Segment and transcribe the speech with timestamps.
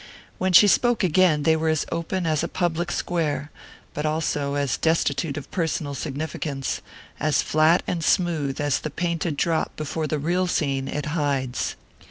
[0.39, 3.51] When she spoke again they were as open as a public square,
[3.93, 6.81] but also as destitute of personal significance,
[7.19, 11.75] as flat and smooth as the painted drop before the real scene it hides.